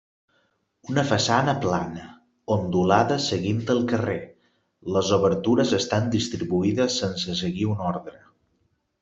[0.93, 2.05] Una façana plana,
[2.55, 4.17] ondulada seguint el carrer,
[4.97, 8.19] les obertures estan distribuïdes sense seguir un ordre.